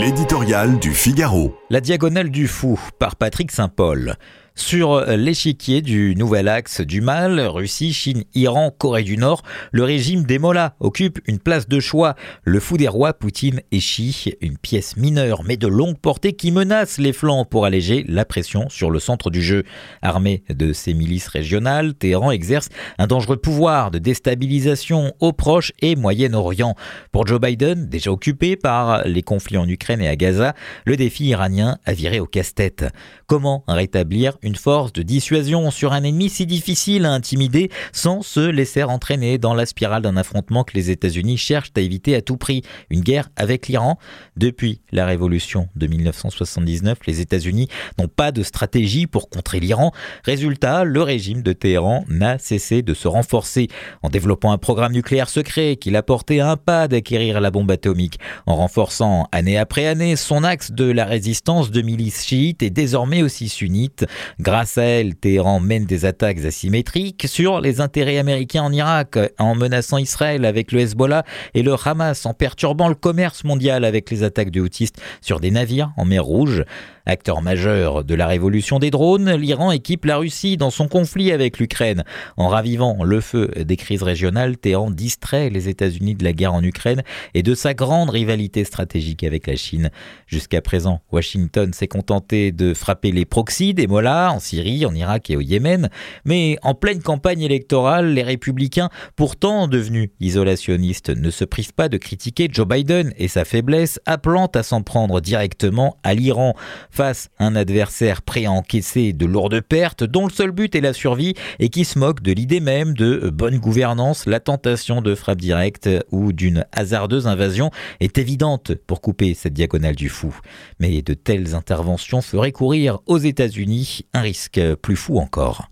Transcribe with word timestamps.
L'éditorial 0.00 0.78
du 0.78 0.94
Figaro. 0.94 1.54
La 1.68 1.82
diagonale 1.82 2.30
du 2.30 2.48
fou 2.48 2.80
par 2.98 3.16
Patrick 3.16 3.50
Saint-Paul. 3.50 4.14
Sur 4.54 5.06
l'échiquier 5.06 5.80
du 5.80 6.14
nouvel 6.16 6.48
axe 6.48 6.80
du 6.80 7.00
mal, 7.00 7.40
Russie, 7.40 7.92
Chine, 7.92 8.24
Iran, 8.34 8.70
Corée 8.76 9.04
du 9.04 9.16
Nord, 9.16 9.42
le 9.72 9.84
régime 9.84 10.24
des 10.24 10.38
Mollahs 10.38 10.74
occupe 10.80 11.20
une 11.26 11.38
place 11.38 11.68
de 11.68 11.80
choix. 11.80 12.14
Le 12.42 12.60
fou 12.60 12.76
des 12.76 12.88
rois, 12.88 13.14
Poutine 13.14 13.60
et 13.72 13.78
Xi, 13.78 14.34
une 14.40 14.58
pièce 14.58 14.96
mineure 14.96 15.42
mais 15.44 15.56
de 15.56 15.66
longue 15.66 15.98
portée 15.98 16.32
qui 16.32 16.50
menace 16.50 16.98
les 16.98 17.12
flancs 17.12 17.44
pour 17.44 17.64
alléger 17.64 18.04
la 18.08 18.24
pression 18.24 18.68
sur 18.68 18.90
le 18.90 18.98
centre 18.98 19.30
du 19.30 19.42
jeu. 19.42 19.64
Armé 20.02 20.42
de 20.48 20.72
ses 20.72 20.94
milices 20.94 21.28
régionales, 21.28 21.94
Téhéran 21.94 22.30
exerce 22.30 22.68
un 22.98 23.06
dangereux 23.06 23.36
pouvoir 23.36 23.90
de 23.90 23.98
déstabilisation 23.98 25.14
au 25.20 25.32
Proche 25.32 25.72
et 25.80 25.96
Moyen-Orient. 25.96 26.74
Pour 27.12 27.26
Joe 27.26 27.40
Biden, 27.40 27.88
déjà 27.88 28.10
occupé 28.10 28.56
par 28.56 29.04
les 29.06 29.22
conflits 29.22 29.58
en 29.58 29.68
Ukraine 29.68 30.00
et 30.00 30.08
à 30.08 30.16
Gaza, 30.16 30.54
le 30.84 30.96
défi 30.96 31.26
iranien 31.26 31.78
a 31.84 31.92
viré 31.92 32.20
au 32.20 32.26
casse-tête. 32.26 32.86
Comment 33.26 33.64
rétablir 33.68 34.36
une 34.42 34.56
force 34.56 34.92
de 34.92 35.02
dissuasion 35.02 35.70
sur 35.70 35.92
un 35.92 36.02
ennemi 36.02 36.28
si 36.28 36.46
difficile 36.46 37.06
à 37.06 37.12
intimider 37.12 37.70
sans 37.92 38.22
se 38.22 38.40
laisser 38.40 38.82
entraîner 38.82 39.38
dans 39.38 39.54
la 39.54 39.66
spirale 39.66 40.02
d'un 40.02 40.16
affrontement 40.16 40.64
que 40.64 40.74
les 40.74 40.90
États-Unis 40.90 41.36
cherchent 41.36 41.72
à 41.76 41.80
éviter 41.80 42.14
à 42.14 42.22
tout 42.22 42.36
prix, 42.36 42.62
une 42.90 43.00
guerre 43.00 43.28
avec 43.36 43.68
l'Iran. 43.68 43.98
Depuis 44.36 44.80
la 44.92 45.06
révolution 45.06 45.68
de 45.76 45.86
1979, 45.86 46.98
les 47.06 47.20
États-Unis 47.20 47.68
n'ont 47.98 48.08
pas 48.08 48.32
de 48.32 48.42
stratégie 48.42 49.06
pour 49.06 49.28
contrer 49.28 49.60
l'Iran. 49.60 49.92
Résultat, 50.24 50.84
le 50.84 51.02
régime 51.02 51.42
de 51.42 51.52
Téhéran 51.52 52.04
n'a 52.08 52.38
cessé 52.38 52.82
de 52.82 52.94
se 52.94 53.08
renforcer 53.08 53.68
en 54.02 54.08
développant 54.08 54.52
un 54.52 54.58
programme 54.58 54.92
nucléaire 54.92 55.28
secret 55.28 55.76
qui 55.76 55.90
l'a 55.90 56.02
porté 56.02 56.40
un 56.40 56.56
pas 56.56 56.88
d'acquérir 56.88 57.40
la 57.40 57.50
bombe 57.50 57.70
atomique, 57.70 58.18
en 58.46 58.56
renforçant 58.56 59.28
année 59.32 59.58
après 59.58 59.86
année 59.86 60.16
son 60.16 60.44
axe 60.44 60.72
de 60.72 60.84
la 60.84 61.04
résistance 61.04 61.70
de 61.70 61.82
milices 61.82 62.26
chiites 62.26 62.62
et 62.62 62.70
désormais 62.70 63.22
aussi 63.22 63.48
sunnites. 63.48 64.06
Grâce 64.38 64.78
à 64.78 64.84
elle, 64.84 65.16
Téhéran 65.16 65.60
mène 65.60 65.84
des 65.84 66.04
attaques 66.04 66.44
asymétriques 66.44 67.26
sur 67.28 67.60
les 67.60 67.80
intérêts 67.80 68.18
américains 68.18 68.62
en 68.62 68.72
Irak, 68.72 69.18
en 69.38 69.54
menaçant 69.54 69.98
Israël 69.98 70.44
avec 70.44 70.72
le 70.72 70.80
Hezbollah 70.80 71.24
et 71.54 71.62
le 71.62 71.74
Hamas, 71.84 72.26
en 72.26 72.34
perturbant 72.34 72.88
le 72.88 72.94
commerce 72.94 73.44
mondial 73.44 73.84
avec 73.84 74.10
les 74.10 74.22
attaques 74.22 74.50
de 74.50 74.60
houtistes 74.60 75.00
sur 75.20 75.40
des 75.40 75.50
navires 75.50 75.92
en 75.96 76.04
mer 76.04 76.24
Rouge. 76.24 76.64
Acteur 77.06 77.42
majeur 77.42 78.04
de 78.04 78.14
la 78.14 78.26
révolution 78.26 78.78
des 78.78 78.90
drones, 78.90 79.34
l'Iran 79.34 79.72
équipe 79.72 80.04
la 80.04 80.18
Russie 80.18 80.56
dans 80.56 80.70
son 80.70 80.86
conflit 80.86 81.32
avec 81.32 81.58
l'Ukraine. 81.58 82.04
En 82.36 82.48
ravivant 82.48 83.02
le 83.02 83.20
feu 83.20 83.50
des 83.56 83.76
crises 83.76 84.02
régionales, 84.02 84.58
Téhéran 84.58 84.90
distrait 84.90 85.50
les 85.50 85.68
États-Unis 85.68 86.14
de 86.14 86.22
la 86.22 86.32
guerre 86.32 86.54
en 86.54 86.62
Ukraine 86.62 87.02
et 87.34 87.42
de 87.42 87.54
sa 87.54 87.74
grande 87.74 88.10
rivalité 88.10 88.64
stratégique 88.64 89.24
avec 89.24 89.46
la 89.46 89.56
Chine. 89.56 89.90
Jusqu'à 90.26 90.60
présent, 90.60 91.00
Washington 91.10 91.72
s'est 91.72 91.88
contenté 91.88 92.52
de 92.52 92.74
frapper 92.74 93.12
les 93.12 93.24
proxys 93.24 93.74
des 93.74 93.86
Mollahs 93.86 94.19
en 94.28 94.40
Syrie, 94.40 94.86
en 94.86 94.94
Irak 94.94 95.30
et 95.30 95.36
au 95.36 95.40
Yémen, 95.40 95.88
mais 96.24 96.58
en 96.62 96.74
pleine 96.74 97.02
campagne 97.02 97.42
électorale, 97.42 98.12
les 98.12 98.22
républicains, 98.22 98.90
pourtant 99.16 99.68
devenus 99.68 100.10
isolationnistes, 100.20 101.10
ne 101.10 101.30
se 101.30 101.44
privent 101.44 101.74
pas 101.74 101.88
de 101.88 101.96
critiquer 101.96 102.48
Joe 102.52 102.66
Biden 102.66 103.12
et 103.16 103.28
sa 103.28 103.44
faiblesse, 103.44 104.00
appelant 104.06 104.46
à 104.54 104.62
s'en 104.62 104.82
prendre 104.82 105.20
directement 105.20 105.96
à 106.02 106.14
l'Iran 106.14 106.54
face 106.90 107.30
à 107.38 107.46
un 107.46 107.56
adversaire 107.56 108.22
prêt 108.22 108.44
à 108.44 108.52
encaisser 108.52 109.12
de 109.12 109.26
lourdes 109.26 109.60
pertes 109.60 110.04
dont 110.04 110.26
le 110.26 110.32
seul 110.32 110.50
but 110.50 110.74
est 110.74 110.80
la 110.80 110.92
survie 110.92 111.34
et 111.58 111.68
qui 111.68 111.84
se 111.84 111.98
moque 111.98 112.22
de 112.22 112.32
l'idée 112.32 112.60
même 112.60 112.94
de 112.94 113.30
bonne 113.30 113.58
gouvernance, 113.58 114.26
la 114.26 114.40
tentation 114.40 115.02
de 115.02 115.14
frappe 115.14 115.40
directe 115.40 115.88
ou 116.10 116.32
d'une 116.32 116.64
hasardeuse 116.72 117.26
invasion 117.26 117.70
est 118.00 118.18
évidente 118.18 118.74
pour 118.74 119.00
couper 119.00 119.34
cette 119.34 119.54
diagonale 119.54 119.96
du 119.96 120.08
fou. 120.08 120.34
Mais 120.78 121.02
de 121.02 121.14
telles 121.14 121.54
interventions 121.54 122.22
feraient 122.22 122.52
courir 122.52 122.98
aux 123.06 123.18
États-Unis 123.18 124.06
un 124.12 124.20
risque 124.20 124.60
plus 124.76 124.96
fou 124.96 125.18
encore. 125.18 125.70